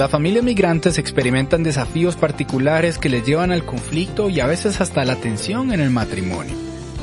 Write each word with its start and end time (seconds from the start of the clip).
Las 0.00 0.10
familias 0.10 0.42
migrantes 0.42 0.96
experimentan 0.96 1.62
desafíos 1.62 2.16
particulares 2.16 2.96
que 2.96 3.10
les 3.10 3.26
llevan 3.26 3.52
al 3.52 3.66
conflicto 3.66 4.30
y 4.30 4.40
a 4.40 4.46
veces 4.46 4.80
hasta 4.80 5.04
la 5.04 5.16
tensión 5.16 5.74
en 5.74 5.80
el 5.80 5.90
matrimonio. 5.90 6.54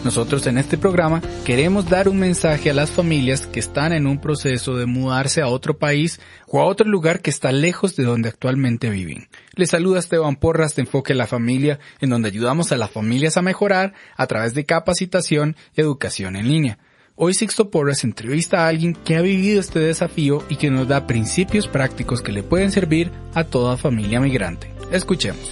Nosotros 0.04 0.48
en 0.48 0.58
este 0.58 0.80
programa 0.80 1.22
queremos 1.46 1.88
dar 1.88 2.10
un 2.10 2.18
mensaje 2.18 2.72
a 2.72 2.74
las 2.74 2.90
familias 2.90 3.46
que 3.46 3.60
están 3.60 3.94
en 3.94 4.08
un 4.08 4.20
proceso 4.20 4.76
de 4.78 4.88
mudarse 4.88 5.44
a 5.44 5.48
otro 5.48 5.78
país 5.78 6.20
o 6.48 6.60
a 6.60 6.66
otro 6.66 6.90
lugar 6.90 7.22
que 7.22 7.30
está 7.30 7.52
lejos 7.52 7.96
de 7.96 8.04
donde 8.04 8.30
actualmente 8.30 8.90
viven. 8.90 9.30
Les 9.54 9.70
saluda 9.70 10.00
Esteban 10.00 10.36
Porras 10.36 10.76
de 10.76 10.82
Enfoque 10.82 11.14
la 11.14 11.28
Familia, 11.28 11.78
en 12.02 12.10
donde 12.10 12.30
ayudamos 12.30 12.72
a 12.72 12.78
las 12.78 12.90
familias 12.90 13.38
a 13.38 13.44
mejorar 13.44 13.94
a 14.16 14.26
través 14.26 14.56
de 14.56 14.66
capacitación 14.66 15.56
y 15.76 15.82
educación 15.82 16.36
en 16.36 16.48
línea. 16.48 16.80
Hoy 17.20 17.34
Sixto 17.34 17.72
Porras 17.72 18.04
entrevista 18.04 18.60
a 18.60 18.68
alguien 18.68 18.94
que 18.94 19.16
ha 19.16 19.24
vivido 19.24 19.60
este 19.60 19.80
desafío 19.80 20.44
y 20.50 20.56
que 20.56 20.70
nos 20.70 20.88
da 20.88 21.08
principios 21.08 21.68
prácticos 21.68 22.22
que 22.22 22.32
le 22.32 22.44
pueden 22.44 22.72
servir 22.72 23.12
a 23.34 23.44
toda 23.44 23.76
familia 23.76 24.20
migrante. 24.20 24.72
Escuchemos. 24.92 25.52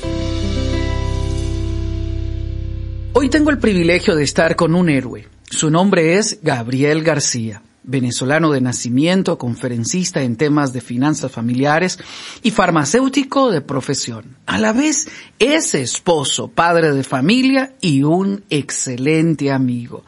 Hoy 3.13 3.29
tengo 3.29 3.49
el 3.49 3.57
privilegio 3.57 4.15
de 4.15 4.23
estar 4.23 4.55
con 4.55 4.75
un 4.75 4.89
héroe. 4.89 5.27
Su 5.49 5.71
nombre 5.71 6.19
es 6.19 6.37
Gabriel 6.43 7.01
García, 7.01 7.63
venezolano 7.81 8.51
de 8.51 8.61
nacimiento, 8.61 9.39
conferencista 9.39 10.21
en 10.21 10.35
temas 10.35 10.71
de 10.71 10.81
finanzas 10.81 11.31
familiares 11.31 11.97
y 12.43 12.51
farmacéutico 12.51 13.49
de 13.49 13.61
profesión. 13.61 14.37
A 14.45 14.59
la 14.59 14.71
vez 14.71 15.07
es 15.39 15.73
esposo, 15.73 16.47
padre 16.47 16.91
de 16.91 17.03
familia 17.03 17.73
y 17.81 18.03
un 18.03 18.43
excelente 18.51 19.51
amigo. 19.51 20.03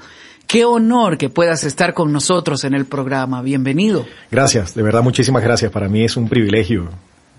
Qué 0.48 0.64
honor 0.64 1.18
que 1.18 1.28
puedas 1.28 1.66
estar 1.66 1.94
con 1.94 2.14
nosotros 2.14 2.64
en 2.64 2.74
el 2.74 2.86
programa. 2.86 3.42
Bienvenido. 3.42 4.06
Gracias, 4.32 4.74
de 4.74 4.82
verdad 4.82 5.04
muchísimas 5.04 5.44
gracias. 5.44 5.70
Para 5.74 5.90
mí 5.90 6.06
es 6.06 6.16
un 6.16 6.30
privilegio. 6.30 6.90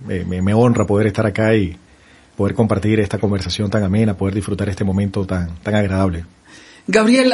Me, 0.06 0.26
me, 0.26 0.42
me 0.42 0.52
honra 0.52 0.86
poder 0.86 1.06
estar 1.06 1.24
acá 1.24 1.54
y 1.54 1.74
poder 2.36 2.54
compartir 2.54 3.00
esta 3.00 3.16
conversación 3.16 3.70
tan 3.70 3.82
amena, 3.82 4.14
poder 4.14 4.34
disfrutar 4.34 4.68
este 4.68 4.84
momento 4.84 5.24
tan, 5.24 5.56
tan 5.62 5.74
agradable. 5.74 6.26
Gabriel, 6.86 7.32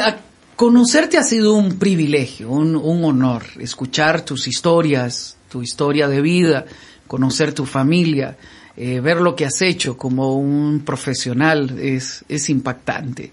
conocerte 0.55 1.17
ha 1.17 1.23
sido 1.23 1.53
un 1.53 1.77
privilegio, 1.77 2.51
un, 2.51 2.77
un, 2.77 3.03
honor, 3.03 3.43
escuchar 3.59 4.21
tus 4.21 4.47
historias, 4.47 5.35
tu 5.51 5.61
historia 5.61 6.07
de 6.07 6.21
vida, 6.21 6.65
conocer 7.05 7.51
tu 7.51 7.65
familia, 7.65 8.37
eh, 8.77 9.01
ver 9.01 9.19
lo 9.19 9.35
que 9.35 9.45
has 9.45 9.61
hecho 9.61 9.97
como 9.97 10.37
un 10.37 10.83
profesional 10.85 11.77
es, 11.77 12.23
es 12.29 12.49
impactante. 12.49 13.31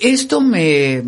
Esto 0.00 0.40
me, 0.40 1.02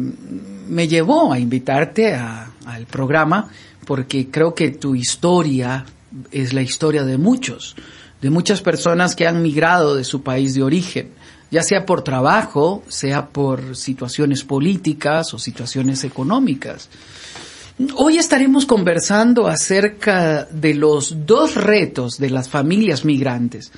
me 0.69 0.89
llevó 0.89 1.33
a 1.33 1.39
invitarte 1.39 2.15
al 2.15 2.87
programa 2.91 3.49
porque 3.85 4.29
creo 4.31 4.55
que 4.55 4.71
tu 4.71 4.95
historia 4.95 5.85
es 6.31 6.53
la 6.53 6.63
historia 6.63 7.05
de 7.05 7.19
muchos 7.19 7.75
de 8.23 8.31
muchas 8.31 8.63
personas 8.63 9.17
que 9.17 9.27
han 9.27 9.43
migrado 9.43 9.97
de 9.97 10.05
su 10.05 10.23
país 10.23 10.55
de 10.55 10.63
origen, 10.63 11.11
ya 11.51 11.63
sea 11.63 11.85
por 11.85 12.03
trabajo, 12.03 12.83
sea 12.89 13.27
por 13.27 13.77
situaciones 13.77 14.45
políticas 14.45 15.35
o 15.35 15.39
situaciones 15.39 16.05
económicas. 16.05 16.89
Hoy 17.97 18.19
estaremos 18.19 18.65
conversando 18.65 19.49
acerca 19.49 20.45
de 20.45 20.75
los 20.75 21.27
dos 21.27 21.57
retos 21.57 22.19
de 22.19 22.31
las 22.31 22.49
familias 22.49 23.05
migrantes. 23.05 23.73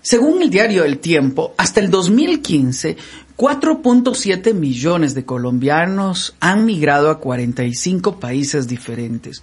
Según 0.00 0.40
el 0.40 0.48
diario 0.48 0.84
El 0.84 0.98
Tiempo, 0.98 1.52
hasta 1.58 1.80
el 1.80 1.90
2015, 1.90 2.96
4.7 3.40 4.52
millones 4.52 5.14
de 5.14 5.24
colombianos 5.24 6.34
han 6.40 6.66
migrado 6.66 7.08
a 7.08 7.20
45 7.20 8.20
países 8.20 8.68
diferentes. 8.68 9.40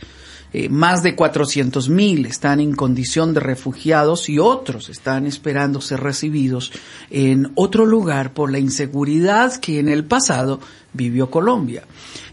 Eh, 0.53 0.69
más 0.69 1.01
de 1.01 1.15
400 1.15 1.89
mil 1.89 2.27
están 2.27 2.59
en 2.59 2.75
condición 2.75 3.33
de 3.33 3.39
refugiados 3.39 4.29
y 4.29 4.37
otros 4.37 4.89
están 4.89 5.25
esperando 5.25 5.81
ser 5.81 6.01
recibidos 6.01 6.71
en 7.09 7.51
otro 7.55 7.87
lugar 7.87 8.33
por 8.35 8.51
la 8.51 8.59
inseguridad 8.59 9.55
que 9.55 9.79
en 9.79 9.89
el 9.89 10.05
pasado 10.05 10.59
vivió 10.93 11.31
Colombia. 11.31 11.81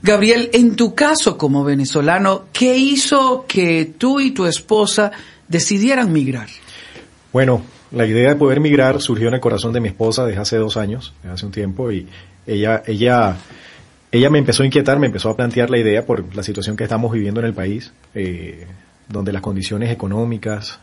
Gabriel, 0.02 0.50
en 0.52 0.76
tu 0.76 0.94
caso 0.94 1.38
como 1.38 1.64
venezolano, 1.64 2.44
¿qué 2.52 2.76
hizo 2.76 3.46
que 3.48 3.94
tú 3.96 4.20
y 4.20 4.32
tu 4.32 4.44
esposa 4.44 5.12
decidieran 5.48 6.12
migrar? 6.12 6.48
Bueno, 7.32 7.62
la 7.94 8.06
idea 8.06 8.31
de 8.31 8.37
poder 8.37 8.60
migrar 8.60 9.00
surgió 9.00 9.28
en 9.28 9.34
el 9.34 9.41
corazón 9.41 9.72
de 9.72 9.81
mi 9.81 9.88
esposa 9.88 10.25
desde 10.27 10.41
hace 10.41 10.56
dos 10.56 10.77
años, 10.77 11.15
desde 11.22 11.34
hace 11.34 11.47
un 11.47 11.53
tiempo, 11.53 11.91
y 11.91 12.06
ella, 12.47 12.82
ella 12.87 13.37
ella 14.15 14.31
me 14.31 14.38
empezó 14.38 14.62
a 14.62 14.66
inquietar, 14.66 15.00
me 15.00 15.09
empezó 15.09 15.28
a 15.28 15.37
plantear 15.37 15.71
la 15.71 15.78
idea 15.78 16.06
por 16.06 16.37
la 16.37 16.44
situación 16.44 16.77
que 16.77 16.84
estamos 16.84 17.10
viviendo 17.10 17.41
en 17.41 17.47
el 17.47 17.53
país, 17.53 17.93
eh, 18.15 18.69
donde 19.09 19.32
las 19.32 19.43
condiciones 19.43 19.91
económicas 19.91 20.78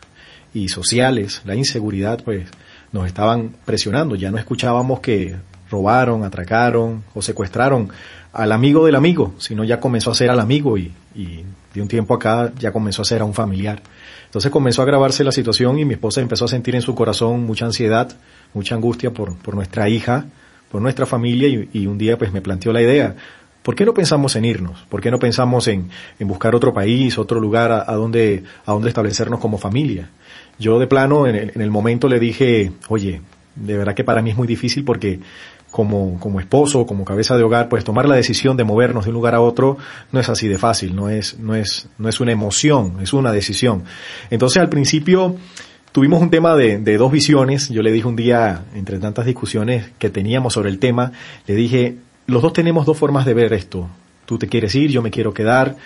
y 0.52 0.68
sociales, 0.68 1.40
la 1.46 1.54
inseguridad, 1.54 2.22
pues 2.22 2.46
nos 2.92 3.06
estaban 3.06 3.56
presionando. 3.64 4.16
Ya 4.16 4.30
no 4.30 4.36
escuchábamos 4.36 5.00
que 5.00 5.34
robaron, 5.70 6.24
atracaron 6.24 7.04
o 7.14 7.22
secuestraron 7.22 7.88
al 8.34 8.52
amigo 8.52 8.84
del 8.84 8.96
amigo, 8.96 9.32
sino 9.38 9.64
ya 9.64 9.80
comenzó 9.80 10.10
a 10.10 10.14
ser 10.14 10.28
al 10.28 10.38
amigo 10.40 10.76
y, 10.76 10.92
y 11.14 11.42
de 11.72 11.80
un 11.80 11.88
tiempo 11.88 12.12
acá 12.12 12.52
ya 12.58 12.70
comenzó 12.70 13.00
a 13.00 13.06
ser 13.06 13.22
a 13.22 13.24
un 13.24 13.32
familiar. 13.32 13.80
Entonces 14.32 14.50
comenzó 14.50 14.80
a 14.80 14.84
agravarse 14.84 15.24
la 15.24 15.30
situación 15.30 15.78
y 15.78 15.84
mi 15.84 15.92
esposa 15.92 16.22
empezó 16.22 16.46
a 16.46 16.48
sentir 16.48 16.74
en 16.74 16.80
su 16.80 16.94
corazón 16.94 17.44
mucha 17.44 17.66
ansiedad, 17.66 18.10
mucha 18.54 18.74
angustia 18.74 19.10
por, 19.10 19.36
por 19.36 19.54
nuestra 19.54 19.90
hija, 19.90 20.24
por 20.70 20.80
nuestra 20.80 21.04
familia 21.04 21.66
y, 21.70 21.86
un 21.86 21.98
día 21.98 22.16
pues 22.16 22.32
me 22.32 22.40
planteó 22.40 22.72
la 22.72 22.80
idea, 22.80 23.14
¿por 23.62 23.74
qué 23.74 23.84
no 23.84 23.92
pensamos 23.92 24.34
en 24.34 24.46
irnos? 24.46 24.86
¿Por 24.88 25.02
qué 25.02 25.10
no 25.10 25.18
pensamos 25.18 25.68
en, 25.68 25.90
en 26.18 26.28
buscar 26.28 26.54
otro 26.54 26.72
país, 26.72 27.18
otro 27.18 27.40
lugar 27.40 27.72
a, 27.72 27.84
a, 27.86 27.94
donde, 27.94 28.42
a 28.64 28.72
donde 28.72 28.88
establecernos 28.88 29.38
como 29.38 29.58
familia? 29.58 30.08
Yo 30.58 30.78
de 30.78 30.86
plano 30.86 31.26
en 31.26 31.36
el, 31.36 31.52
en 31.54 31.60
el 31.60 31.70
momento 31.70 32.08
le 32.08 32.18
dije, 32.18 32.72
oye, 32.88 33.20
de 33.54 33.76
verdad 33.76 33.94
que 33.94 34.04
para 34.04 34.22
mí 34.22 34.30
es 34.30 34.36
muy 34.36 34.46
difícil 34.46 34.84
porque 34.84 35.20
como, 35.70 36.20
como 36.20 36.38
esposo, 36.38 36.86
como 36.86 37.04
cabeza 37.04 37.36
de 37.36 37.42
hogar, 37.42 37.68
pues 37.68 37.82
tomar 37.82 38.06
la 38.06 38.14
decisión 38.14 38.56
de 38.56 38.64
movernos 38.64 39.04
de 39.04 39.10
un 39.10 39.14
lugar 39.14 39.34
a 39.34 39.40
otro 39.40 39.78
no 40.12 40.20
es 40.20 40.28
así 40.28 40.46
de 40.48 40.58
fácil, 40.58 40.94
no 40.94 41.08
es, 41.08 41.38
no 41.38 41.54
es, 41.54 41.88
no 41.98 42.08
es 42.08 42.20
una 42.20 42.32
emoción, 42.32 42.98
es 43.02 43.12
una 43.12 43.32
decisión. 43.32 43.84
Entonces 44.30 44.60
al 44.60 44.68
principio, 44.68 45.36
Tuvimos 45.92 46.22
un 46.22 46.30
tema 46.30 46.56
de, 46.56 46.78
de, 46.78 46.96
dos 46.96 47.12
visiones. 47.12 47.68
Yo 47.68 47.82
le 47.82 47.92
dije 47.92 48.08
un 48.08 48.16
día, 48.16 48.64
entre 48.74 48.98
tantas 48.98 49.26
discusiones 49.26 49.90
que 49.98 50.08
teníamos 50.08 50.54
sobre 50.54 50.70
el 50.70 50.78
tema, 50.78 51.12
le 51.46 51.54
dije, 51.54 51.98
los 52.26 52.40
dos 52.40 52.54
tenemos 52.54 52.86
dos 52.86 52.96
formas 52.96 53.26
de 53.26 53.34
ver 53.34 53.52
esto. 53.52 53.90
Tú 54.24 54.38
te 54.38 54.48
quieres 54.48 54.74
ir, 54.74 54.90
yo 54.90 55.02
me 55.02 55.10
quiero 55.10 55.34
quedar. 55.34 55.76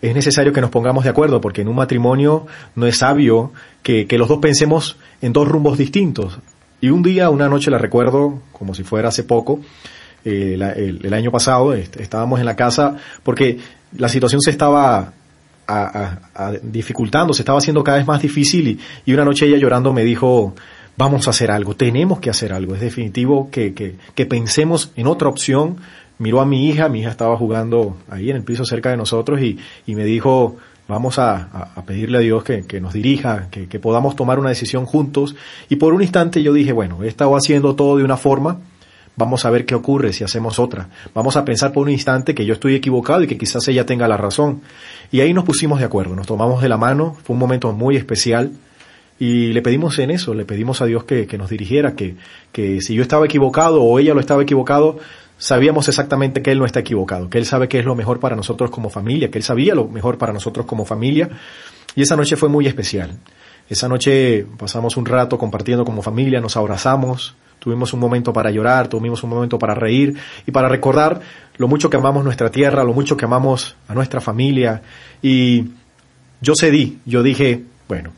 Es 0.00 0.14
necesario 0.14 0.52
que 0.52 0.60
nos 0.60 0.70
pongamos 0.70 1.02
de 1.02 1.10
acuerdo 1.10 1.40
porque 1.40 1.62
en 1.62 1.68
un 1.68 1.74
matrimonio 1.74 2.46
no 2.76 2.86
es 2.86 2.98
sabio 2.98 3.52
que, 3.82 4.06
que 4.06 4.18
los 4.18 4.28
dos 4.28 4.38
pensemos 4.38 4.98
en 5.20 5.32
dos 5.32 5.48
rumbos 5.48 5.78
distintos. 5.78 6.38
Y 6.80 6.90
un 6.90 7.02
día, 7.02 7.30
una 7.30 7.48
noche 7.48 7.70
la 7.70 7.78
recuerdo 7.78 8.40
como 8.52 8.74
si 8.74 8.84
fuera 8.84 9.08
hace 9.08 9.24
poco, 9.24 9.60
eh, 10.24 10.54
el, 10.76 11.14
año 11.14 11.30
pasado, 11.30 11.72
estábamos 11.72 12.40
en 12.40 12.46
la 12.46 12.56
casa 12.56 12.96
porque 13.22 13.58
la 13.96 14.08
situación 14.08 14.40
se 14.40 14.50
estaba 14.50 15.12
dificultando, 16.62 17.32
se 17.32 17.42
estaba 17.42 17.58
haciendo 17.58 17.82
cada 17.82 17.98
vez 17.98 18.06
más 18.06 18.22
difícil 18.22 18.80
y, 19.04 19.12
una 19.12 19.24
noche 19.24 19.46
ella 19.46 19.56
llorando 19.56 19.92
me 19.92 20.04
dijo, 20.04 20.54
vamos 20.96 21.26
a 21.26 21.30
hacer 21.30 21.50
algo, 21.50 21.74
tenemos 21.74 22.20
que 22.20 22.30
hacer 22.30 22.52
algo, 22.52 22.74
es 22.74 22.80
definitivo 22.80 23.50
que, 23.50 23.96
pensemos 24.28 24.92
en 24.96 25.06
otra 25.06 25.28
opción. 25.28 25.76
Miró 26.18 26.40
a 26.40 26.46
mi 26.46 26.68
hija, 26.68 26.88
mi 26.88 27.00
hija 27.00 27.10
estaba 27.10 27.36
jugando 27.36 27.98
ahí 28.08 28.30
en 28.30 28.36
el 28.36 28.42
piso 28.42 28.64
cerca 28.64 28.90
de 28.90 28.96
nosotros 28.96 29.38
y 29.42 29.58
me 29.94 30.04
dijo, 30.04 30.56
vamos 30.88 31.18
a, 31.18 31.72
pedirle 31.86 32.18
a 32.18 32.20
Dios 32.20 32.44
que, 32.44 32.80
nos 32.80 32.92
dirija, 32.92 33.48
que, 33.50 33.68
que, 33.68 33.78
podamos 33.78 34.16
tomar 34.16 34.38
una 34.38 34.50
decisión 34.50 34.86
juntos. 34.86 35.34
Y 35.68 35.76
por 35.76 35.94
un 35.94 36.02
instante 36.02 36.42
yo 36.42 36.52
dije, 36.52 36.72
bueno, 36.72 37.02
he 37.02 37.08
estado 37.08 37.36
haciendo 37.36 37.74
todo 37.74 37.96
de 37.96 38.04
una 38.04 38.16
forma, 38.16 38.58
vamos 39.16 39.44
a 39.44 39.50
ver 39.50 39.64
qué 39.66 39.74
ocurre 39.74 40.12
si 40.12 40.24
hacemos 40.24 40.58
otra. 40.58 40.88
Vamos 41.14 41.36
a 41.36 41.44
pensar 41.44 41.72
por 41.72 41.84
un 41.84 41.90
instante 41.90 42.34
que 42.34 42.44
yo 42.44 42.54
estoy 42.54 42.74
equivocado 42.74 43.22
y 43.22 43.26
que 43.26 43.38
quizás 43.38 43.66
ella 43.68 43.86
tenga 43.86 44.06
la 44.06 44.16
razón. 44.16 44.60
Y 45.10 45.20
ahí 45.20 45.32
nos 45.32 45.44
pusimos 45.44 45.78
de 45.78 45.86
acuerdo, 45.86 46.14
nos 46.14 46.26
tomamos 46.26 46.62
de 46.62 46.68
la 46.68 46.76
mano, 46.76 47.16
fue 47.24 47.34
un 47.34 47.40
momento 47.40 47.72
muy 47.72 47.96
especial 47.96 48.52
y 49.18 49.52
le 49.54 49.62
pedimos 49.62 49.98
en 49.98 50.10
eso, 50.10 50.34
le 50.34 50.44
pedimos 50.44 50.82
a 50.82 50.86
Dios 50.86 51.04
que, 51.04 51.26
que 51.26 51.38
nos 51.38 51.48
dirigiera, 51.48 51.94
que, 51.94 52.16
que 52.52 52.82
si 52.82 52.94
yo 52.94 53.02
estaba 53.02 53.24
equivocado 53.24 53.82
o 53.82 53.98
ella 53.98 54.12
lo 54.12 54.20
estaba 54.20 54.42
equivocado, 54.42 54.98
sabíamos 55.38 55.88
exactamente 55.88 56.42
que 56.42 56.52
Él 56.52 56.58
no 56.58 56.66
está 56.66 56.80
equivocado, 56.80 57.28
que 57.28 57.38
Él 57.38 57.46
sabe 57.46 57.68
que 57.68 57.78
es 57.78 57.84
lo 57.84 57.94
mejor 57.94 58.20
para 58.20 58.36
nosotros 58.36 58.70
como 58.70 58.90
familia, 58.90 59.30
que 59.30 59.38
Él 59.38 59.44
sabía 59.44 59.74
lo 59.74 59.88
mejor 59.88 60.18
para 60.18 60.32
nosotros 60.32 60.66
como 60.66 60.84
familia. 60.84 61.28
Y 61.94 62.02
esa 62.02 62.16
noche 62.16 62.36
fue 62.36 62.48
muy 62.48 62.66
especial. 62.66 63.18
Esa 63.68 63.88
noche 63.88 64.46
pasamos 64.58 64.96
un 64.96 65.06
rato 65.06 65.38
compartiendo 65.38 65.84
como 65.84 66.02
familia, 66.02 66.40
nos 66.40 66.56
abrazamos, 66.56 67.34
tuvimos 67.58 67.92
un 67.92 68.00
momento 68.00 68.32
para 68.32 68.50
llorar, 68.50 68.86
tuvimos 68.86 69.24
un 69.24 69.30
momento 69.30 69.58
para 69.58 69.74
reír 69.74 70.16
y 70.46 70.52
para 70.52 70.68
recordar 70.68 71.20
lo 71.56 71.66
mucho 71.66 71.90
que 71.90 71.96
amamos 71.96 72.22
nuestra 72.22 72.50
tierra, 72.50 72.84
lo 72.84 72.92
mucho 72.92 73.16
que 73.16 73.24
amamos 73.24 73.76
a 73.88 73.94
nuestra 73.94 74.20
familia. 74.20 74.82
Y 75.20 75.70
yo 76.40 76.54
cedí, 76.58 77.00
yo 77.04 77.24
dije, 77.24 77.64
bueno, 77.88 78.10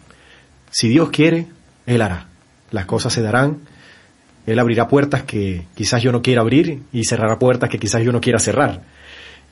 si 0.70 0.88
Dios 0.88 1.10
quiere, 1.10 1.46
Él 1.86 2.02
hará. 2.02 2.26
Las 2.70 2.84
cosas 2.84 3.12
se 3.12 3.22
darán. 3.22 3.58
Él 4.48 4.58
abrirá 4.58 4.88
puertas 4.88 5.24
que 5.24 5.66
quizás 5.74 6.02
yo 6.02 6.10
no 6.10 6.22
quiera 6.22 6.40
abrir 6.40 6.80
y 6.90 7.04
cerrará 7.04 7.38
puertas 7.38 7.68
que 7.68 7.78
quizás 7.78 8.02
yo 8.02 8.12
no 8.12 8.20
quiera 8.22 8.38
cerrar. 8.38 8.80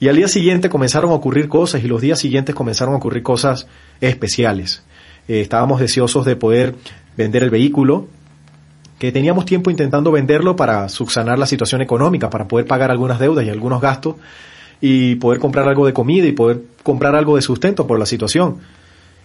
Y 0.01 0.09
al 0.09 0.17
día 0.17 0.27
siguiente 0.27 0.71
comenzaron 0.71 1.11
a 1.11 1.15
ocurrir 1.15 1.51
cosas 1.51 1.85
y 1.85 1.87
los 1.87 2.01
días 2.01 2.19
siguientes 2.19 2.55
comenzaron 2.55 2.95
a 2.95 2.97
ocurrir 2.97 3.23
cosas 3.23 3.67
especiales. 4.01 4.83
Eh, 5.29 5.43
estábamos 5.43 5.81
deseosos 5.81 6.25
de 6.25 6.35
poder 6.37 6.77
vender 7.15 7.43
el 7.43 7.51
vehículo, 7.51 8.09
que 8.99 9.13
teníamos 9.13 9.45
tiempo 9.45 9.71
intentando 9.71 10.11
venderlo 10.13 10.57
para 10.57 10.89
subsanar 10.89 11.39
la 11.39 11.47
situación 11.47 11.83
económica, 11.83 12.31
para 12.31 12.49
poder 12.49 12.67
pagar 12.67 12.91
algunas 12.91 13.19
deudas 13.19 13.45
y 13.45 13.51
algunos 13.51 13.83
gastos 13.83 14.17
y 14.81 15.17
poder 15.17 15.41
comprar 15.41 15.69
algo 15.69 15.85
de 15.85 15.93
comida 15.93 16.27
y 16.27 16.33
poder 16.33 16.63
comprar 16.83 17.15
algo 17.15 17.37
de 17.37 17.43
sustento 17.43 17.87
por 17.87 17.99
la 17.99 18.07
situación. 18.07 18.61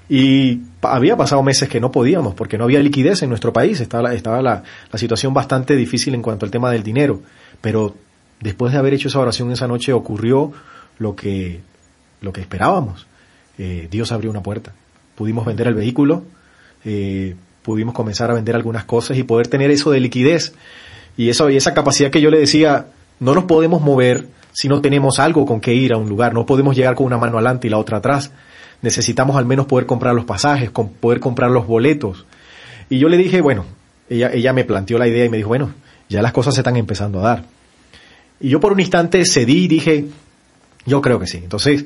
Y 0.09 0.59
había 0.81 1.15
pasado 1.15 1.41
meses 1.41 1.69
que 1.69 1.79
no 1.79 1.91
podíamos 1.91 2.33
porque 2.35 2.57
no 2.57 2.65
había 2.65 2.79
liquidez 2.79 3.23
en 3.23 3.29
nuestro 3.29 3.53
país, 3.53 3.79
estaba, 3.79 4.13
estaba 4.13 4.41
la, 4.41 4.63
situación 4.95 5.33
bastante 5.33 5.75
difícil 5.75 6.13
en 6.15 6.21
cuanto 6.21 6.45
al 6.45 6.51
tema 6.51 6.69
del 6.69 6.83
dinero. 6.83 7.21
Pero 7.61 7.95
después 8.41 8.73
de 8.73 8.79
haber 8.79 8.93
hecho 8.93 9.07
esa 9.07 9.19
oración 9.19 9.51
esa 9.51 9.67
noche 9.67 9.93
ocurrió 9.93 10.51
lo 10.99 11.15
que, 11.15 11.61
lo 12.19 12.33
que 12.33 12.41
esperábamos. 12.41 13.07
Eh, 13.57 13.87
Dios 13.89 14.11
abrió 14.11 14.31
una 14.31 14.43
puerta 14.43 14.73
pudimos 15.21 15.45
vender 15.45 15.67
el 15.67 15.75
vehículo, 15.75 16.23
eh, 16.83 17.35
pudimos 17.61 17.93
comenzar 17.93 18.31
a 18.31 18.33
vender 18.33 18.55
algunas 18.55 18.85
cosas 18.85 19.19
y 19.19 19.23
poder 19.23 19.47
tener 19.47 19.69
eso 19.69 19.91
de 19.91 19.99
liquidez. 19.99 20.55
Y, 21.15 21.29
eso, 21.29 21.47
y 21.51 21.57
esa 21.57 21.75
capacidad 21.75 22.09
que 22.09 22.21
yo 22.21 22.31
le 22.31 22.39
decía, 22.39 22.87
no 23.19 23.35
nos 23.35 23.43
podemos 23.43 23.83
mover 23.83 24.27
si 24.51 24.67
no 24.67 24.81
tenemos 24.81 25.19
algo 25.19 25.45
con 25.45 25.61
que 25.61 25.75
ir 25.75 25.93
a 25.93 25.97
un 25.97 26.09
lugar, 26.09 26.33
no 26.33 26.47
podemos 26.47 26.75
llegar 26.75 26.95
con 26.95 27.05
una 27.05 27.19
mano 27.19 27.37
adelante 27.37 27.67
y 27.67 27.69
la 27.69 27.77
otra 27.77 27.97
atrás. 27.97 28.31
Necesitamos 28.81 29.35
al 29.35 29.45
menos 29.45 29.65
poder 29.65 29.85
comprar 29.85 30.15
los 30.15 30.25
pasajes, 30.25 30.71
con, 30.71 30.89
poder 30.89 31.19
comprar 31.19 31.51
los 31.51 31.67
boletos. 31.67 32.25
Y 32.89 32.99
yo 32.99 33.09
le 33.09 33.17
dije, 33.17 33.41
bueno, 33.41 33.65
ella, 34.09 34.31
ella 34.33 34.53
me 34.53 34.63
planteó 34.63 34.97
la 34.97 35.07
idea 35.07 35.25
y 35.25 35.29
me 35.29 35.37
dijo, 35.37 35.49
bueno, 35.49 35.71
ya 36.09 36.21
las 36.21 36.31
cosas 36.31 36.55
se 36.55 36.61
están 36.61 36.77
empezando 36.77 37.19
a 37.19 37.23
dar. 37.23 37.45
Y 38.39 38.49
yo 38.49 38.59
por 38.59 38.73
un 38.73 38.79
instante 38.79 39.23
cedí 39.25 39.65
y 39.65 39.67
dije, 39.67 40.05
yo 40.85 41.01
creo 41.01 41.19
que 41.19 41.27
sí. 41.27 41.37
Entonces, 41.37 41.85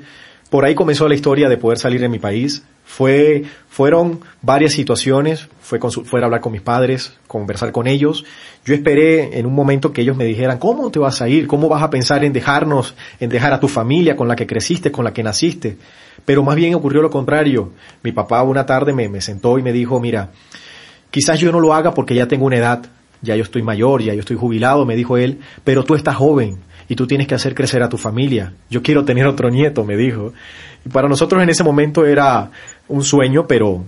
por 0.55 0.63
ahí 0.63 0.73
comenzó 0.73 1.09
la 1.09 1.15
historia 1.15 1.49
de 1.49 1.57
poder 1.57 1.77
salir 1.77 1.99
de 1.99 2.07
mi 2.07 2.17
país. 2.17 2.63
Fue, 2.85 3.43
fueron 3.67 4.21
varias 4.41 4.71
situaciones, 4.71 5.49
fue, 5.59 5.81
fue 5.81 6.21
a 6.21 6.23
hablar 6.23 6.39
con 6.39 6.53
mis 6.53 6.61
padres, 6.61 7.13
conversar 7.27 7.73
con 7.73 7.87
ellos. 7.87 8.23
Yo 8.63 8.73
esperé 8.73 9.37
en 9.37 9.47
un 9.47 9.53
momento 9.53 9.91
que 9.91 9.99
ellos 9.99 10.15
me 10.15 10.23
dijeran, 10.23 10.57
¿cómo 10.57 10.89
te 10.91 10.99
vas 10.99 11.21
a 11.21 11.27
ir? 11.27 11.45
¿Cómo 11.45 11.67
vas 11.67 11.83
a 11.83 11.89
pensar 11.89 12.23
en 12.23 12.31
dejarnos, 12.31 12.95
en 13.19 13.29
dejar 13.29 13.51
a 13.51 13.59
tu 13.59 13.67
familia 13.67 14.15
con 14.15 14.29
la 14.29 14.37
que 14.37 14.47
creciste, 14.47 14.93
con 14.93 15.03
la 15.03 15.11
que 15.11 15.23
naciste? 15.23 15.75
Pero 16.23 16.41
más 16.41 16.55
bien 16.55 16.73
ocurrió 16.73 17.01
lo 17.01 17.09
contrario. 17.09 17.71
Mi 18.01 18.13
papá 18.13 18.41
una 18.43 18.65
tarde 18.65 18.93
me, 18.93 19.09
me 19.09 19.19
sentó 19.19 19.59
y 19.59 19.61
me 19.61 19.73
dijo, 19.73 19.99
mira, 19.99 20.29
quizás 21.11 21.37
yo 21.37 21.51
no 21.51 21.59
lo 21.59 21.73
haga 21.73 21.93
porque 21.93 22.15
ya 22.15 22.29
tengo 22.29 22.45
una 22.45 22.55
edad, 22.55 22.85
ya 23.21 23.35
yo 23.35 23.43
estoy 23.43 23.61
mayor, 23.61 24.01
ya 24.01 24.13
yo 24.13 24.21
estoy 24.21 24.37
jubilado, 24.37 24.85
me 24.85 24.95
dijo 24.95 25.17
él, 25.17 25.41
pero 25.65 25.83
tú 25.83 25.95
estás 25.95 26.15
joven 26.15 26.59
y 26.87 26.95
tú 26.95 27.07
tienes 27.07 27.27
que 27.27 27.35
hacer 27.35 27.55
crecer 27.55 27.83
a 27.83 27.89
tu 27.89 27.97
familia. 27.97 28.53
Yo 28.69 28.81
quiero 28.81 29.05
tener 29.05 29.27
otro 29.27 29.49
nieto, 29.49 29.83
me 29.83 29.97
dijo. 29.97 30.33
Y 30.85 30.89
para 30.89 31.07
nosotros 31.07 31.41
en 31.41 31.49
ese 31.49 31.63
momento 31.63 32.05
era 32.05 32.51
un 32.87 33.03
sueño, 33.03 33.47
pero 33.47 33.83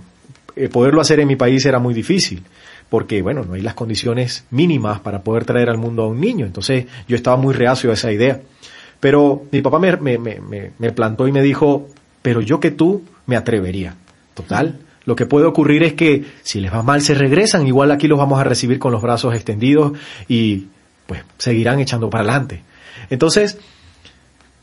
eh, 0.56 0.68
poderlo 0.68 1.00
hacer 1.00 1.20
en 1.20 1.28
mi 1.28 1.36
país 1.36 1.64
era 1.66 1.78
muy 1.78 1.94
difícil, 1.94 2.42
porque 2.90 3.22
bueno, 3.22 3.44
no 3.44 3.54
hay 3.54 3.62
las 3.62 3.74
condiciones 3.74 4.44
mínimas 4.50 5.00
para 5.00 5.22
poder 5.22 5.44
traer 5.44 5.70
al 5.70 5.78
mundo 5.78 6.02
a 6.02 6.08
un 6.08 6.20
niño. 6.20 6.46
Entonces 6.46 6.86
yo 7.06 7.16
estaba 7.16 7.36
muy 7.36 7.54
reacio 7.54 7.90
a 7.90 7.94
esa 7.94 8.12
idea. 8.12 8.40
Pero 9.00 9.44
mi 9.52 9.62
papá 9.62 9.78
me, 9.78 9.96
me, 9.96 10.18
me, 10.18 10.72
me 10.76 10.92
plantó 10.92 11.28
y 11.28 11.32
me 11.32 11.42
dijo, 11.42 11.88
pero 12.22 12.40
yo 12.40 12.58
que 12.58 12.72
tú 12.72 13.04
me 13.26 13.36
atrevería. 13.36 13.94
Total, 14.34 14.78
lo 15.08 15.16
que 15.16 15.24
puede 15.24 15.46
ocurrir 15.46 15.84
es 15.84 15.94
que 15.94 16.24
si 16.42 16.60
les 16.60 16.72
va 16.72 16.82
mal 16.82 17.00
se 17.00 17.14
regresan, 17.14 17.66
igual 17.66 17.90
aquí 17.90 18.08
los 18.08 18.18
vamos 18.18 18.38
a 18.40 18.44
recibir 18.44 18.78
con 18.78 18.92
los 18.92 19.00
brazos 19.00 19.34
extendidos 19.34 19.92
y 20.28 20.66
pues 21.06 21.22
seguirán 21.38 21.80
echando 21.80 22.10
para 22.10 22.24
adelante. 22.24 22.62
Entonces, 23.10 23.58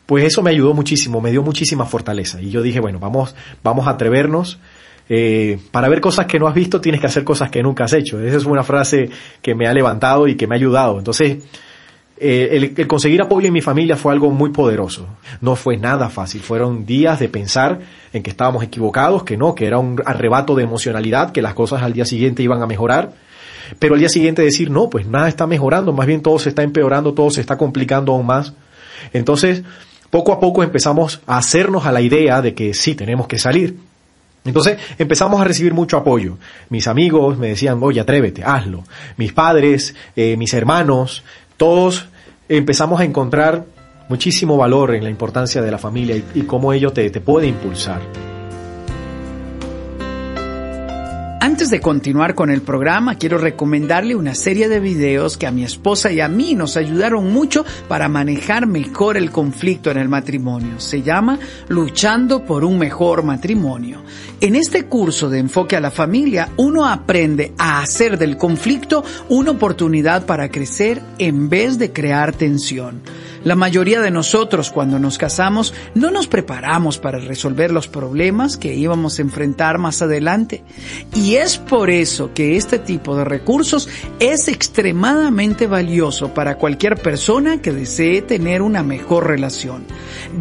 pues 0.06 0.24
eso 0.24 0.42
me 0.42 0.52
ayudó 0.52 0.74
muchísimo, 0.74 1.22
me 1.22 1.32
dio 1.32 1.42
muchísima 1.42 1.86
fortaleza. 1.86 2.42
Y 2.42 2.52
yo 2.52 2.62
dije, 2.62 2.80
bueno, 2.80 3.00
vamos, 3.00 3.36
vamos 3.64 3.88
a 3.88 3.92
atrevernos. 3.92 4.60
Eh, 5.08 5.60
para 5.72 5.88
ver 5.88 6.02
cosas 6.02 6.26
que 6.26 6.40
no 6.40 6.48
has 6.48 6.56
visto, 6.56 6.82
tienes 6.82 7.02
que 7.02 7.08
hacer 7.08 7.24
cosas 7.24 7.50
que 7.50 7.62
nunca 7.64 7.86
has 7.86 7.94
hecho. 7.94 8.20
Esa 8.20 8.38
es 8.38 8.46
una 8.46 8.64
frase 8.64 9.10
que 9.42 9.56
me 9.56 9.68
ha 9.68 9.74
levantado 9.74 10.28
y 10.28 10.36
que 10.36 10.48
me 10.48 10.56
ha 10.56 10.58
ayudado. 10.58 10.98
Entonces, 10.98 11.38
eh, 12.18 12.50
el, 12.52 12.74
el, 12.78 12.88
conseguir 12.88 13.22
apoyo 13.22 13.48
en 13.48 13.54
mi 13.54 13.62
familia 13.62 13.98
fue 13.98 14.14
algo 14.14 14.30
muy 14.30 14.52
poderoso. 14.52 15.08
No 15.42 15.56
fue 15.56 15.78
nada 15.78 16.10
fácil. 16.10 16.42
Fueron 16.42 16.86
días 16.86 17.20
de 17.20 17.28
pensar 17.28 17.80
en 18.14 18.22
que 18.24 18.30
estábamos 18.30 18.64
equivocados, 18.64 19.24
que 19.24 19.38
no, 19.38 19.56
que 19.56 19.66
era 19.66 19.80
un 19.80 20.02
arrebato 20.06 20.56
de 20.56 20.64
emocionalidad, 20.64 21.32
que 21.32 21.42
las 21.42 21.56
cosas 21.56 21.82
al 21.82 21.94
día 21.94 22.06
siguiente 22.06 22.44
iban 22.44 22.62
a 22.62 22.68
mejorar 22.68 23.25
pero 23.80 23.94
al 23.94 24.00
día 24.00 24.10
siguiente 24.10 24.42
decir, 24.42 24.70
no, 24.70 24.90
pues 24.90 25.08
nada 25.08 25.28
está 25.28 25.48
mejorando, 25.48 25.94
más 25.94 26.08
bien 26.08 26.22
todo 26.22 26.40
se 26.40 26.50
está 26.50 26.64
empeorando, 26.64 27.14
todo 27.14 27.30
se 27.30 27.42
está 27.42 27.58
complicando 27.58 28.14
aún 28.14 28.26
más. 28.26 28.54
Entonces, 29.14 29.64
poco 30.10 30.32
a 30.34 30.40
poco 30.40 30.64
empezamos 30.64 31.22
a 31.28 31.38
hacernos 31.38 31.86
a 31.86 31.92
la 31.92 32.02
idea 32.02 32.42
de 32.42 32.54
que 32.54 32.74
sí, 32.74 32.96
tenemos 32.96 33.28
que 33.28 33.38
salir. 33.38 33.78
Entonces 34.46 34.78
empezamos 35.00 35.42
a 35.42 35.44
recibir 35.44 35.74
mucho 35.74 35.98
apoyo. 35.98 36.38
Mis 36.70 36.88
amigos 36.88 37.38
me 37.38 37.50
decían, 37.50 37.80
oye, 37.82 38.00
atrévete, 38.00 38.44
hazlo. 38.44 38.84
Mis 39.18 39.34
padres, 39.34 39.96
eh, 40.16 40.38
mis 40.38 40.54
hermanos, 40.54 41.24
todos 41.58 42.08
empezamos 42.48 43.02
a 43.02 43.06
encontrar 43.06 43.66
muchísimo 44.08 44.56
valor 44.56 44.94
en 44.94 45.04
la 45.04 45.10
importancia 45.10 45.62
de 45.64 45.72
la 45.72 45.80
familia 45.80 46.16
y, 46.36 46.42
cómo 46.44 46.74
ello 46.74 46.94
te, 46.94 47.10
te 47.10 47.22
puede 47.22 47.48
impulsar. 47.48 48.35
Antes 51.46 51.70
de 51.70 51.80
continuar 51.80 52.34
con 52.34 52.50
el 52.50 52.64
programa, 52.64 53.20
quiero 53.20 53.38
recomendarle 53.38 54.16
una 54.16 54.34
serie 54.34 54.68
de 54.68 54.80
videos 54.80 55.38
que 55.38 55.46
a 55.46 55.52
mi 55.52 55.64
esposa 55.64 56.12
y 56.12 56.20
a 56.20 56.28
mí 56.28 56.56
nos 56.56 56.76
ayudaron 56.76 57.32
mucho 57.32 57.64
para 57.88 58.10
manejar 58.10 58.66
mejor 58.66 59.16
el 59.16 59.30
conflicto 59.30 59.92
en 59.92 59.98
el 59.98 60.10
matrimonio. 60.10 60.80
Se 60.80 61.04
llama 61.04 61.38
Luchando 61.68 62.44
por 62.44 62.66
un 62.66 62.80
mejor 62.80 63.22
matrimonio. 63.22 64.02
En 64.42 64.56
este 64.56 64.86
curso 64.86 65.30
de 65.30 65.38
enfoque 65.38 65.76
a 65.76 65.82
la 65.82 65.92
familia, 65.92 66.50
uno 66.58 66.88
aprende 66.88 67.54
a 67.60 67.80
hacer 67.80 68.18
del 68.18 68.38
conflicto 68.38 69.04
una 69.30 69.52
oportunidad 69.52 70.26
para 70.26 70.50
crecer 70.50 71.00
en 71.20 71.48
vez 71.48 71.78
de 71.78 71.94
crear 71.94 72.34
tensión. 72.34 73.04
La 73.46 73.56
mayoría 73.56 74.02
de 74.02 74.10
nosotros 74.10 74.72
cuando 74.72 74.98
nos 74.98 75.20
casamos 75.20 75.72
no 75.94 76.10
nos 76.10 76.26
preparamos 76.26 76.98
para 76.98 77.20
resolver 77.20 77.70
los 77.70 77.88
problemas 77.88 78.58
que 78.58 78.74
íbamos 78.74 79.20
a 79.20 79.22
enfrentar 79.22 79.78
más 79.78 80.02
adelante. 80.02 80.64
Y 81.14 81.36
es 81.36 81.60
por 81.60 81.92
eso 81.92 82.34
que 82.34 82.58
este 82.58 82.80
tipo 82.80 83.16
de 83.16 83.24
recursos 83.24 83.88
es 84.20 84.48
extremadamente 84.48 85.68
valioso 85.68 86.34
para 86.34 86.58
cualquier 86.58 86.96
persona 86.96 87.62
que 87.62 87.72
desee 87.72 88.24
tener 88.24 88.64
una 88.64 88.82
mejor 88.82 89.28
relación. 89.28 89.86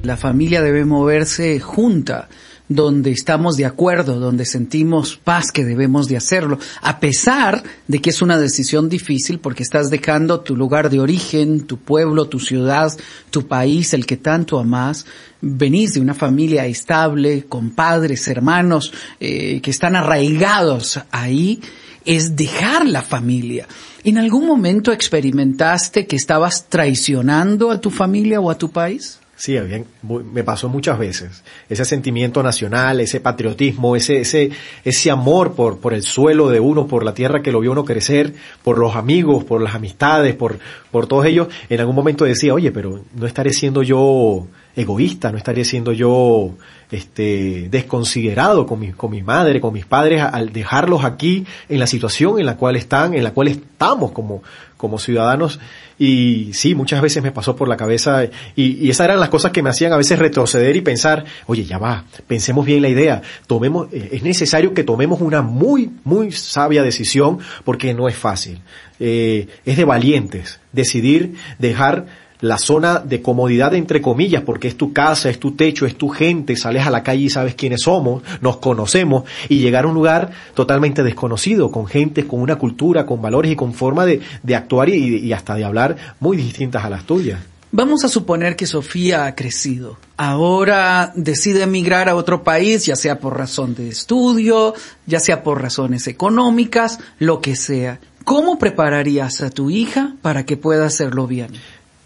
La 0.02 0.18
familia 0.18 0.64
debe 0.64 0.84
moverse 0.84 1.60
junta 1.60 2.28
donde 2.76 3.12
estamos 3.12 3.58
de 3.58 3.66
acuerdo, 3.66 4.20
donde 4.20 4.46
sentimos 4.46 5.18
paz 5.18 5.52
que 5.52 5.66
debemos 5.66 6.08
de 6.08 6.18
hacerlo, 6.18 6.58
a 6.82 7.00
pesar 7.00 7.64
de 7.88 8.00
que 8.00 8.12
es 8.12 8.22
una 8.22 8.38
decisión 8.38 8.88
difícil 8.88 9.40
porque 9.40 9.64
estás 9.64 9.90
dejando 9.90 10.40
tu 10.40 10.56
lugar 10.56 10.90
de 10.90 11.00
origen, 11.00 11.62
tu 11.68 11.78
pueblo, 11.78 12.30
tu 12.30 12.40
ciudad, 12.40 12.92
tu 13.30 13.48
país, 13.48 13.94
el 13.94 14.06
que 14.06 14.18
tanto 14.18 14.58
amas, 14.58 15.06
venís 15.42 15.94
de 15.94 16.02
una 16.02 16.14
familia 16.14 16.66
estable, 16.66 17.46
con 17.48 17.72
padres, 17.72 18.28
hermanos, 18.28 18.94
eh, 19.20 19.60
que 19.62 19.72
están 19.72 19.96
arraigados 19.96 21.00
ahí, 21.12 21.60
es 22.06 22.36
dejar 22.36 22.88
la 22.88 23.02
familia. 23.02 23.68
¿En 24.04 24.18
algún 24.18 24.48
momento 24.48 24.92
experimentaste 24.92 26.08
que 26.08 26.16
estabas 26.16 26.68
traicionando 26.70 27.70
a 27.70 27.80
tu 27.82 27.92
familia 27.92 28.40
o 28.40 28.50
a 28.50 28.58
tu 28.58 28.72
país? 28.72 29.21
Sí, 29.42 29.58
bien, 29.60 29.88
me 30.04 30.44
pasó 30.44 30.70
muchas 30.70 31.00
veces. 31.00 31.44
Ese 31.68 31.84
sentimiento 31.84 32.44
nacional, 32.44 33.00
ese 33.00 33.20
patriotismo, 33.20 33.96
ese, 33.96 34.20
ese, 34.20 34.52
ese 34.86 35.10
amor 35.10 35.54
por, 35.56 35.80
por 35.80 35.96
el 35.96 36.04
suelo 36.04 36.48
de 36.48 36.60
uno, 36.60 36.86
por 36.86 37.04
la 37.04 37.16
tierra 37.16 37.42
que 37.42 37.52
lo 37.52 37.60
vio 37.60 37.72
uno 37.72 37.84
crecer, 37.84 38.36
por 38.64 38.78
los 38.78 38.96
amigos, 38.96 39.44
por 39.44 39.60
las 39.60 39.74
amistades, 39.74 40.36
por, 40.36 40.60
por 40.92 41.08
todos 41.08 41.26
ellos. 41.26 41.48
En 41.70 41.80
algún 41.80 41.96
momento 41.96 42.24
decía, 42.24 42.54
oye, 42.54 42.72
pero 42.72 43.04
no 43.16 43.26
estaré 43.26 43.52
siendo 43.52 43.82
yo 43.82 44.46
egoísta, 44.76 45.32
no 45.32 45.40
estaría 45.40 45.66
siendo 45.66 45.92
yo 45.92 46.52
este, 46.92 47.70
desconsiderado 47.70 48.66
con 48.66 48.80
mi, 48.80 48.92
con 48.92 49.12
mi 49.12 49.24
madre, 49.24 49.62
con 49.62 49.74
mis 49.74 49.86
padres, 49.86 50.22
al 50.22 50.52
dejarlos 50.52 51.06
aquí 51.06 51.46
en 51.70 51.80
la 51.80 51.88
situación 51.88 52.40
en 52.40 52.46
la 52.46 52.58
cual 52.58 52.76
están, 52.76 53.14
en 53.14 53.24
la 53.24 53.32
cual 53.32 53.48
estamos 53.48 54.12
como, 54.12 54.44
como 54.78 55.00
ciudadanos. 55.00 55.60
Y 55.98 56.52
sí, 56.54 56.76
muchas 56.76 57.02
veces 57.02 57.24
me 57.24 57.32
pasó 57.32 57.56
por 57.56 57.68
la 57.68 57.78
cabeza 57.78 58.26
y, 58.56 58.86
y 58.86 58.90
esas 58.90 59.06
eran 59.06 59.20
las 59.20 59.30
cosas 59.30 59.52
que 59.52 59.62
me 59.62 59.70
hacían 59.70 59.94
a 59.94 59.98
veces 59.98 60.20
retroceder 60.20 60.76
y 60.76 60.82
pensar, 60.82 61.26
oye, 61.46 61.64
ya 61.64 61.78
va, 61.78 62.06
pensemos 62.28 62.66
bien 62.66 62.82
la 62.82 62.90
idea, 62.90 63.22
tomemos, 63.48 63.88
eh, 63.94 64.10
es 64.12 64.24
necesario 64.24 64.74
que 64.74 64.84
tomemos 64.84 65.22
una 65.22 65.42
muy, 65.42 65.92
muy 66.04 66.32
sabia 66.32 66.84
decisión 66.84 67.40
porque 67.64 67.94
no 67.94 68.10
es 68.10 68.16
fácil. 68.16 68.60
Eh, 69.00 69.48
es 69.66 69.78
de 69.78 69.86
valientes 69.86 70.60
decidir 70.72 71.36
dejar 71.58 72.06
la 72.42 72.58
zona 72.58 73.00
de 73.00 73.22
comodidad 73.22 73.74
entre 73.74 74.02
comillas, 74.02 74.44
porque 74.44 74.68
es 74.68 74.76
tu 74.76 74.94
casa, 74.94 75.30
es 75.30 75.40
tu 75.40 75.52
techo, 75.52 75.86
es 75.86 75.96
tu 75.96 76.10
gente, 76.10 76.56
sales 76.56 76.86
a 76.86 76.92
la 76.92 77.04
calle 77.04 77.24
y 77.24 77.30
sabes 77.30 77.56
quiénes 77.56 77.82
somos, 77.84 78.24
nos 78.42 78.58
conocemos, 78.58 79.24
y 79.48 79.60
llegar 79.60 79.86
a 79.86 79.88
un 79.88 79.94
lugar 79.94 80.32
totalmente 80.54 81.04
desconocido, 81.04 81.72
con 81.72 81.88
gente, 81.88 82.28
con 82.28 82.42
una 82.42 82.58
cultura, 82.58 83.06
con 83.06 83.22
valores 83.22 83.52
y 83.52 83.56
con 83.56 83.74
forma 83.74 84.06
de, 84.06 84.22
de 84.44 84.56
actuar 84.56 84.90
y, 84.90 85.18
y 85.18 85.34
hasta 85.34 85.56
de 85.56 85.64
hablar 85.64 85.96
muy 86.20 86.38
distintas 86.38 86.84
a 86.84 86.90
las 86.90 87.06
tuyas. 87.06 87.40
Vamos 87.74 88.04
a 88.04 88.10
suponer 88.10 88.58
que 88.58 88.66
Sofía 88.66 89.26
ha 89.26 89.34
crecido. 89.34 89.98
Ahora 90.18 91.14
decide 91.16 91.64
emigrar 91.64 92.10
a 92.10 92.16
otro 92.16 92.44
país, 92.44 92.86
ya 92.86 92.98
sea 92.98 93.20
por 93.20 93.38
razón 93.38 93.76
de 93.76 93.88
estudio, 93.88 94.74
ya 95.06 95.22
sea 95.22 95.42
por 95.42 95.62
razones 95.62 96.08
económicas, 96.08 97.00
lo 97.18 97.40
que 97.40 97.56
sea. 97.56 98.02
¿Cómo 98.26 98.60
prepararías 98.60 99.42
a 99.42 99.50
tu 99.50 99.70
hija 99.70 100.16
para 100.22 100.46
que 100.46 100.58
pueda 100.58 100.86
hacerlo 100.86 101.28
bien? 101.28 101.52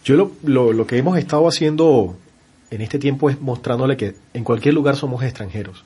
Yo 0.05 0.15
lo, 0.15 0.31
lo, 0.43 0.71
lo, 0.71 0.85
que 0.85 0.97
hemos 0.97 1.17
estado 1.17 1.47
haciendo 1.47 2.15
en 2.69 2.81
este 2.81 2.99
tiempo 2.99 3.29
es 3.29 3.41
mostrándole 3.41 3.97
que 3.97 4.15
en 4.35 4.43
cualquier 4.43 4.75
lugar 4.75 4.95
somos 4.95 5.23
extranjeros. 5.23 5.83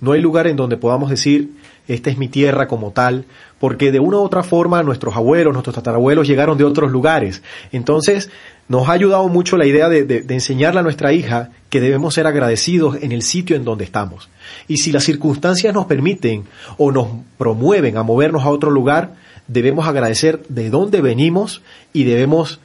No 0.00 0.10
hay 0.10 0.20
lugar 0.20 0.48
en 0.48 0.56
donde 0.56 0.76
podamos 0.76 1.08
decir, 1.08 1.52
esta 1.86 2.10
es 2.10 2.18
mi 2.18 2.26
tierra 2.28 2.66
como 2.66 2.90
tal, 2.90 3.26
porque 3.60 3.92
de 3.92 4.00
una 4.00 4.18
u 4.18 4.22
otra 4.22 4.42
forma 4.42 4.82
nuestros 4.82 5.14
abuelos, 5.14 5.52
nuestros 5.52 5.76
tatarabuelos 5.76 6.26
llegaron 6.26 6.58
de 6.58 6.64
otros 6.64 6.90
lugares. 6.90 7.42
Entonces, 7.70 8.28
nos 8.68 8.88
ha 8.88 8.92
ayudado 8.92 9.28
mucho 9.28 9.56
la 9.56 9.66
idea 9.66 9.88
de, 9.88 10.04
de, 10.04 10.22
de, 10.22 10.34
enseñarle 10.34 10.80
a 10.80 10.82
nuestra 10.82 11.12
hija 11.12 11.50
que 11.70 11.80
debemos 11.80 12.14
ser 12.14 12.26
agradecidos 12.26 12.96
en 13.02 13.12
el 13.12 13.22
sitio 13.22 13.54
en 13.54 13.64
donde 13.64 13.84
estamos. 13.84 14.28
Y 14.66 14.78
si 14.78 14.90
las 14.90 15.04
circunstancias 15.04 15.72
nos 15.72 15.86
permiten 15.86 16.44
o 16.76 16.90
nos 16.90 17.06
promueven 17.38 17.96
a 17.98 18.02
movernos 18.02 18.42
a 18.42 18.50
otro 18.50 18.70
lugar, 18.70 19.14
debemos 19.46 19.86
agradecer 19.86 20.42
de 20.48 20.70
dónde 20.70 21.00
venimos 21.00 21.62
y 21.92 22.02
debemos 22.02 22.58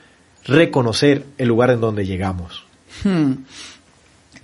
reconocer 0.46 1.26
el 1.38 1.48
lugar 1.48 1.72
en 1.72 1.82
donde 1.82 2.06
llegamos. 2.06 2.64
Hmm. 3.04 3.34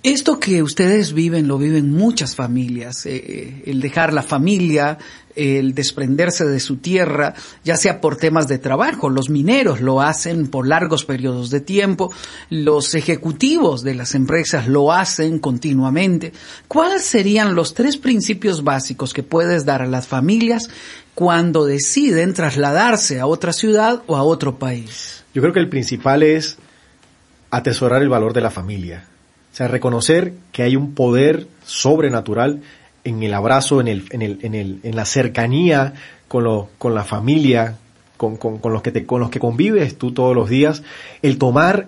Esto 0.05 0.39
que 0.39 0.61
ustedes 0.61 1.13
viven 1.13 1.47
lo 1.47 1.57
viven 1.57 1.91
muchas 1.91 2.35
familias, 2.35 3.07
eh, 3.07 3.63
el 3.65 3.81
dejar 3.81 4.13
la 4.13 4.21
familia, 4.21 4.99
el 5.35 5.73
desprenderse 5.73 6.45
de 6.45 6.59
su 6.59 6.77
tierra, 6.77 7.33
ya 7.63 7.75
sea 7.75 8.01
por 8.01 8.15
temas 8.15 8.47
de 8.47 8.59
trabajo, 8.59 9.09
los 9.09 9.31
mineros 9.31 9.81
lo 9.81 10.01
hacen 10.01 10.47
por 10.47 10.67
largos 10.67 11.05
periodos 11.05 11.49
de 11.49 11.59
tiempo, 11.59 12.13
los 12.51 12.93
ejecutivos 12.93 13.81
de 13.81 13.95
las 13.95 14.13
empresas 14.13 14.67
lo 14.67 14.91
hacen 14.91 15.39
continuamente. 15.39 16.33
¿Cuáles 16.67 17.03
serían 17.03 17.55
los 17.55 17.73
tres 17.73 17.97
principios 17.97 18.63
básicos 18.63 19.11
que 19.11 19.23
puedes 19.23 19.65
dar 19.65 19.81
a 19.81 19.87
las 19.87 20.05
familias 20.05 20.69
cuando 21.15 21.65
deciden 21.65 22.35
trasladarse 22.35 23.19
a 23.19 23.25
otra 23.25 23.53
ciudad 23.53 24.03
o 24.05 24.15
a 24.15 24.21
otro 24.21 24.59
país? 24.59 25.24
Yo 25.35 25.41
creo 25.41 25.53
que 25.53 25.59
el 25.59 25.67
principal 25.67 26.23
es 26.23 26.57
atesorar 27.51 28.01
el 28.01 28.07
valor 28.07 28.31
de 28.31 28.39
la 28.39 28.51
familia. 28.51 29.03
O 29.51 29.55
sea, 29.55 29.67
reconocer 29.67 30.33
que 30.53 30.63
hay 30.63 30.77
un 30.77 30.95
poder 30.95 31.47
sobrenatural 31.65 32.61
en 33.03 33.21
el 33.21 33.33
abrazo, 33.33 33.81
en, 33.81 33.89
el, 33.89 34.05
en, 34.11 34.21
el, 34.21 34.39
en, 34.43 34.55
el, 34.55 34.79
en 34.83 34.95
la 34.95 35.03
cercanía 35.03 35.93
con, 36.29 36.45
lo, 36.45 36.69
con 36.77 36.95
la 36.95 37.03
familia, 37.03 37.75
con, 38.15 38.37
con, 38.37 38.59
con, 38.59 38.71
los 38.71 38.81
que 38.81 38.93
te, 38.93 39.05
con 39.05 39.19
los 39.19 39.29
que 39.29 39.39
convives 39.39 39.97
tú 39.97 40.13
todos 40.13 40.33
los 40.33 40.49
días, 40.49 40.83
el 41.21 41.37
tomar 41.37 41.87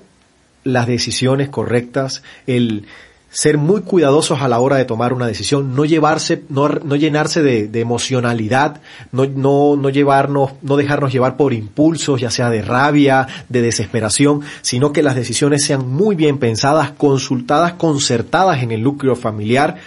las 0.65 0.85
decisiones 0.85 1.47
correctas, 1.47 2.23
el 2.47 2.85
ser 3.29 3.57
muy 3.57 3.81
cuidadosos 3.81 4.41
a 4.41 4.48
la 4.48 4.60
hora 4.60 4.77
de 4.77 4.86
tomar 4.86 5.13
una 5.13 5.27
decisión, 5.27 5.75
no 5.75 5.86
llevarse, 5.86 6.43
no, 6.50 6.69
no 6.69 6.96
llenarse 6.96 7.43
de, 7.43 7.67
de 7.67 7.81
emocionalidad, 7.81 8.81
no, 9.12 9.25
no, 9.25 9.75
no 9.75 9.89
llevarnos, 9.89 10.51
no 10.62 10.77
dejarnos 10.77 11.12
llevar 11.12 11.38
por 11.38 11.53
impulsos, 11.53 12.22
ya 12.22 12.31
sea 12.31 12.50
de 12.50 12.62
rabia, 12.62 13.27
de 13.50 13.62
desesperación, 13.62 14.41
sino 14.62 14.93
que 14.93 15.03
las 15.03 15.15
decisiones 15.15 15.63
sean 15.65 15.88
muy 15.88 16.15
bien 16.15 16.38
pensadas, 16.38 16.91
consultadas, 16.91 17.74
concertadas 17.74 18.63
en 18.63 18.72
el 18.72 18.84
núcleo 18.84 19.15
familiar. 19.15 19.77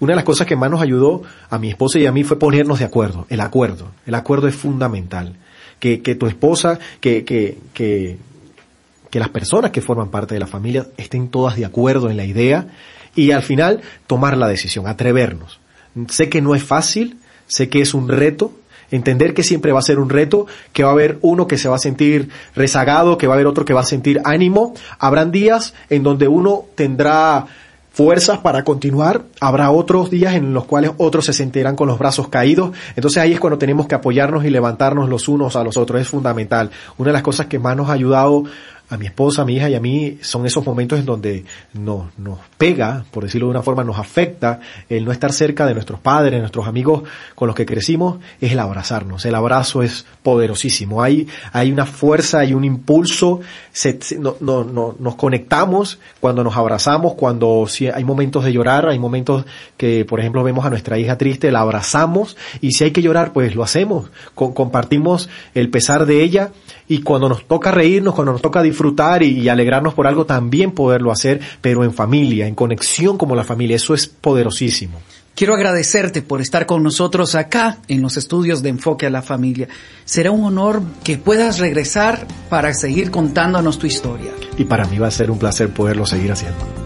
Una 0.00 0.12
de 0.12 0.16
las 0.16 0.24
cosas 0.24 0.46
que 0.46 0.56
más 0.56 0.70
nos 0.70 0.80
ayudó 0.80 1.22
a 1.50 1.58
mi 1.58 1.68
esposa 1.68 1.98
y 1.98 2.06
a 2.06 2.12
mí 2.12 2.24
fue 2.24 2.38
ponernos 2.38 2.78
de 2.78 2.86
acuerdo, 2.86 3.26
el 3.28 3.40
acuerdo. 3.40 3.88
El 4.06 4.14
acuerdo 4.14 4.48
es 4.48 4.54
fundamental. 4.54 5.36
Que, 5.78 6.02
que 6.02 6.14
tu 6.14 6.26
esposa, 6.26 6.78
que, 7.00 7.24
que, 7.24 7.56
que, 7.72 8.18
que 9.10 9.18
las 9.18 9.28
personas 9.28 9.70
que 9.70 9.80
forman 9.80 10.10
parte 10.10 10.34
de 10.34 10.40
la 10.40 10.46
familia 10.46 10.86
estén 10.96 11.28
todas 11.28 11.56
de 11.56 11.64
acuerdo 11.64 12.10
en 12.10 12.16
la 12.16 12.24
idea 12.24 12.68
y 13.14 13.32
al 13.32 13.42
final 13.42 13.80
tomar 14.06 14.36
la 14.36 14.48
decisión, 14.48 14.86
atrevernos. 14.86 15.60
Sé 16.08 16.28
que 16.28 16.40
no 16.40 16.54
es 16.54 16.62
fácil, 16.62 17.18
sé 17.46 17.68
que 17.68 17.80
es 17.80 17.94
un 17.94 18.08
reto, 18.08 18.52
entender 18.90 19.34
que 19.34 19.42
siempre 19.42 19.72
va 19.72 19.80
a 19.80 19.82
ser 19.82 19.98
un 19.98 20.10
reto, 20.10 20.46
que 20.72 20.84
va 20.84 20.90
a 20.90 20.92
haber 20.92 21.18
uno 21.22 21.46
que 21.46 21.58
se 21.58 21.68
va 21.68 21.76
a 21.76 21.80
sentir 21.80 22.28
rezagado, 22.54 23.18
que 23.18 23.26
va 23.26 23.34
a 23.34 23.36
haber 23.36 23.46
otro 23.46 23.64
que 23.64 23.74
va 23.74 23.80
a 23.80 23.84
sentir 23.84 24.20
ánimo, 24.24 24.74
habrán 24.98 25.32
días 25.32 25.74
en 25.88 26.02
donde 26.02 26.28
uno 26.28 26.64
tendrá 26.74 27.46
fuerzas 27.92 28.38
para 28.38 28.62
continuar, 28.62 29.24
habrá 29.40 29.70
otros 29.70 30.10
días 30.10 30.34
en 30.34 30.54
los 30.54 30.64
cuales 30.64 30.92
otros 30.96 31.24
se 31.24 31.32
sentirán 31.32 31.74
con 31.74 31.88
los 31.88 31.98
brazos 31.98 32.28
caídos, 32.28 32.70
entonces 32.94 33.22
ahí 33.22 33.32
es 33.32 33.40
cuando 33.40 33.58
tenemos 33.58 33.88
que 33.88 33.96
apoyarnos 33.96 34.44
y 34.44 34.50
levantarnos 34.50 35.08
los 35.08 35.28
unos 35.28 35.56
a 35.56 35.64
los 35.64 35.76
otros, 35.76 36.00
es 36.00 36.08
fundamental. 36.08 36.70
Una 36.98 37.08
de 37.08 37.14
las 37.14 37.22
cosas 37.22 37.46
que 37.46 37.58
más 37.58 37.76
nos 37.76 37.90
ha 37.90 37.94
ayudado 37.94 38.44
a 38.90 38.96
mi 38.96 39.06
esposa, 39.06 39.42
a 39.42 39.44
mi 39.44 39.56
hija 39.56 39.70
y 39.70 39.74
a 39.74 39.80
mí 39.80 40.18
son 40.20 40.44
esos 40.46 40.66
momentos 40.66 40.98
en 40.98 41.06
donde 41.06 41.44
nos, 41.72 42.06
nos 42.18 42.38
pega, 42.58 43.04
por 43.10 43.24
decirlo 43.24 43.46
de 43.46 43.52
una 43.52 43.62
forma, 43.62 43.84
nos 43.84 43.98
afecta 43.98 44.60
el 44.88 45.04
no 45.04 45.12
estar 45.12 45.32
cerca 45.32 45.64
de 45.64 45.74
nuestros 45.74 46.00
padres, 46.00 46.40
nuestros 46.40 46.66
amigos 46.66 47.04
con 47.36 47.46
los 47.46 47.54
que 47.54 47.64
crecimos, 47.64 48.18
es 48.40 48.52
el 48.52 48.58
abrazarnos. 48.58 49.24
El 49.24 49.36
abrazo 49.36 49.82
es 49.82 50.06
poderosísimo. 50.22 51.02
Hay, 51.02 51.28
hay 51.52 51.70
una 51.70 51.86
fuerza, 51.86 52.40
hay 52.40 52.52
un 52.52 52.64
impulso, 52.64 53.40
se, 53.72 53.98
no, 54.18 54.36
no, 54.40 54.64
no, 54.64 54.96
nos 54.98 55.14
conectamos 55.14 56.00
cuando 56.20 56.42
nos 56.42 56.56
abrazamos, 56.56 57.14
cuando 57.14 57.66
si 57.68 57.86
hay 57.86 58.04
momentos 58.04 58.44
de 58.44 58.52
llorar, 58.52 58.88
hay 58.88 58.98
momentos 58.98 59.44
que, 59.76 60.04
por 60.04 60.18
ejemplo, 60.18 60.42
vemos 60.42 60.64
a 60.64 60.70
nuestra 60.70 60.98
hija 60.98 61.16
triste, 61.16 61.52
la 61.52 61.60
abrazamos 61.60 62.36
y 62.60 62.72
si 62.72 62.84
hay 62.84 62.90
que 62.90 63.02
llorar, 63.02 63.32
pues 63.32 63.54
lo 63.54 63.62
hacemos. 63.62 64.10
Compartimos 64.34 65.28
el 65.54 65.70
pesar 65.70 66.06
de 66.06 66.22
ella 66.22 66.50
y 66.88 67.02
cuando 67.02 67.28
nos 67.28 67.44
toca 67.46 67.70
reírnos, 67.70 68.14
cuando 68.14 68.32
nos 68.32 68.42
toca 68.42 68.62
disfrutar 68.80 69.22
y, 69.22 69.40
y, 69.40 69.48
alegrarnos 69.50 69.92
por 69.92 70.06
algo, 70.06 70.24
también 70.24 70.72
poderlo 70.72 71.12
hacer, 71.12 71.40
pero 71.60 71.84
en 71.84 71.92
familia, 71.92 72.46
en 72.46 72.54
conexión 72.54 73.18
como 73.18 73.36
la 73.36 73.44
familia. 73.44 73.76
Eso 73.76 73.92
es 73.92 74.06
poderosísimo. 74.06 74.98
Quiero 75.34 75.54
agradecerte 75.54 76.22
por 76.22 76.40
estar 76.40 76.64
con 76.66 76.82
nosotros 76.82 77.34
acá 77.34 77.78
en 77.88 78.00
los 78.00 78.16
estudios 78.16 78.62
de 78.62 78.70
Enfoque 78.70 79.06
a 79.06 79.10
la 79.10 79.22
Familia. 79.22 79.68
Será 80.04 80.30
un 80.30 80.44
honor 80.44 80.82
que 81.04 81.18
puedas 81.18 81.58
regresar 81.58 82.26
para 82.48 82.72
seguir 82.72 83.10
contándonos 83.10 83.78
tu 83.78 83.86
historia. 83.86 84.32
Y 84.56 84.64
para 84.64 84.86
mí 84.86 84.98
va 84.98 85.08
a 85.08 85.10
ser 85.10 85.30
un 85.30 85.38
placer 85.38 85.68
poderlo 85.70 86.06
seguir 86.06 86.32
haciendo. 86.32 86.79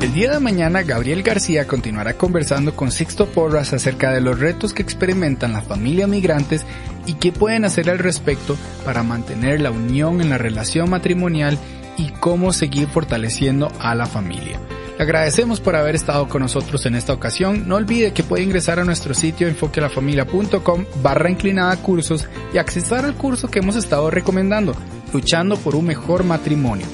El 0.00 0.12
día 0.12 0.30
de 0.30 0.40
mañana, 0.40 0.82
Gabriel 0.82 1.22
García 1.22 1.66
continuará 1.66 2.14
conversando 2.14 2.76
con 2.76 2.92
Sixto 2.92 3.26
Porras 3.26 3.72
acerca 3.72 4.12
de 4.12 4.20
los 4.20 4.38
retos 4.38 4.74
que 4.74 4.82
experimentan 4.82 5.54
las 5.54 5.64
familias 5.64 6.06
migrantes 6.08 6.66
y 7.06 7.14
qué 7.14 7.32
pueden 7.32 7.64
hacer 7.64 7.88
al 7.88 7.98
respecto 7.98 8.58
para 8.84 9.02
mantener 9.02 9.62
la 9.62 9.70
unión 9.70 10.20
en 10.20 10.28
la 10.28 10.36
relación 10.36 10.90
matrimonial 10.90 11.58
y 11.96 12.10
cómo 12.10 12.52
seguir 12.52 12.88
fortaleciendo 12.88 13.72
a 13.80 13.94
la 13.94 14.04
familia. 14.04 14.60
Le 14.98 15.02
agradecemos 15.02 15.60
por 15.60 15.76
haber 15.76 15.94
estado 15.94 16.28
con 16.28 16.42
nosotros 16.42 16.84
en 16.84 16.94
esta 16.94 17.14
ocasión. 17.14 17.66
No 17.66 17.76
olvide 17.76 18.12
que 18.12 18.22
puede 18.22 18.42
ingresar 18.42 18.78
a 18.78 18.84
nuestro 18.84 19.14
sitio 19.14 19.48
enfoquelafamilia.com 19.48 20.84
barra 21.02 21.30
inclinada 21.30 21.74
cursos 21.78 22.28
y 22.52 22.58
accesar 22.58 23.06
al 23.06 23.14
curso 23.14 23.48
que 23.48 23.60
hemos 23.60 23.76
estado 23.76 24.10
recomendando, 24.10 24.74
luchando 25.14 25.56
por 25.56 25.74
un 25.74 25.86
mejor 25.86 26.22
matrimonio 26.22 26.86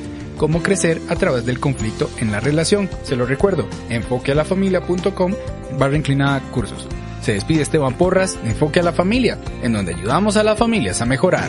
cómo 0.42 0.60
crecer 0.60 1.00
a 1.08 1.14
través 1.14 1.46
del 1.46 1.60
conflicto 1.60 2.10
en 2.18 2.32
la 2.32 2.40
relación. 2.40 2.90
Se 3.04 3.14
lo 3.14 3.26
recuerdo, 3.26 3.68
enfoquealafamilia.com 3.90 5.34
barra 5.78 5.96
inclinada 5.96 6.40
cursos. 6.50 6.88
Se 7.20 7.34
despide 7.34 7.62
Esteban 7.62 7.94
Porras 7.94 8.36
Enfoque 8.42 8.80
a 8.80 8.82
la 8.82 8.92
Familia, 8.92 9.38
en 9.62 9.72
donde 9.72 9.94
ayudamos 9.94 10.36
a 10.36 10.42
las 10.42 10.58
familias 10.58 11.00
a 11.00 11.06
mejorar. 11.06 11.48